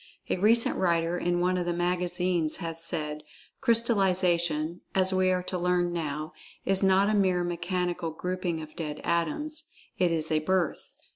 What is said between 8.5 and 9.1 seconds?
of dead